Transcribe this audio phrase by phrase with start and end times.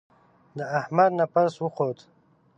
[0.57, 1.99] د احمد نفس وخوت.